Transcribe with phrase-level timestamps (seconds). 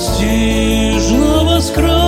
[0.00, 1.99] непостижного скрыт.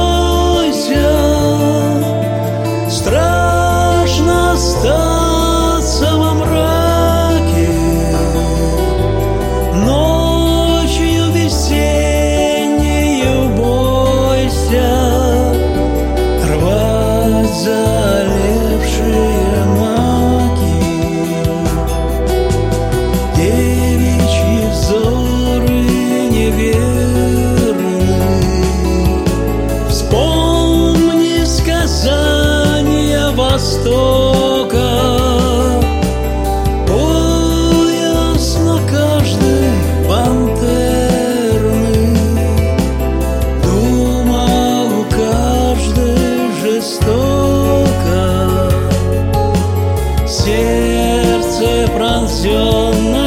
[52.28, 53.22] giường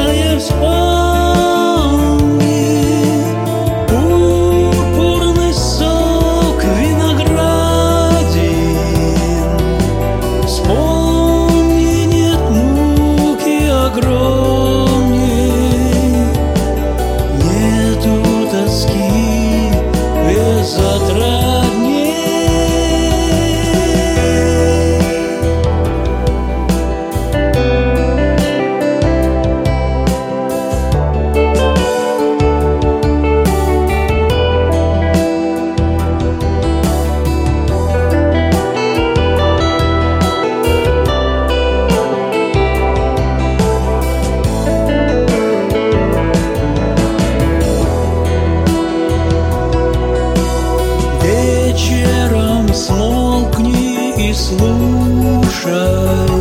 [55.25, 56.34] 不舍